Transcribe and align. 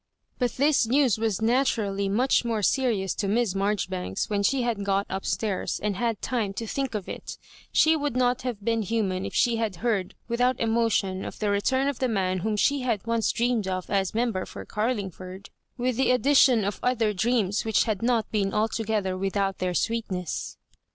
But 0.39 0.53
this 0.53 0.87
news 0.87 1.19
was 1.19 1.43
naturally 1.43 2.09
much 2.09 2.43
more 2.43 2.63
seri 2.63 3.03
ous 3.03 3.13
to 3.13 3.27
Miss 3.27 3.53
Marjoribanks 3.53 4.31
when 4.31 4.41
she 4.41 4.63
had 4.63 4.83
got 4.83 5.05
up 5.11 5.27
stairs, 5.27 5.79
and 5.79 5.95
had 5.95 6.23
time 6.23 6.53
to 6.53 6.65
think 6.65 6.95
of 6.95 7.07
it 7.07 7.37
She 7.71 7.95
would 7.95 8.15
not 8.17 8.41
have 8.41 8.65
been 8.65 8.81
human 8.81 9.27
if 9.27 9.35
she 9.35 9.57
had 9.57 9.75
heard 9.75 10.15
without 10.27 10.59
emotion 10.59 11.23
of 11.23 11.37
the 11.37 11.51
return 11.51 11.87
of 11.87 11.99
the 11.99 12.07
man 12.07 12.39
whom 12.39 12.57
she 12.57 12.79
had 12.79 13.05
once 13.05 13.31
dreamed 13.31 13.67
of 13.67 13.91
as 13.91 14.15
member 14.15 14.47
for 14.47 14.65
Carlingford, 14.65 15.51
with 15.77 15.97
the 15.97 16.09
addition 16.09 16.65
of 16.65 16.79
other 16.81 17.13
dreams 17.13 17.63
which 17.63 17.83
had 17.83 18.01
not 18.01 18.31
been 18.31 18.55
altogether 18.55 19.15
without 19.15 19.59
their 19.59 19.75
sweetness. 19.75 20.57